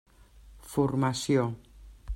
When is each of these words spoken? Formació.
Formació. 0.71 1.45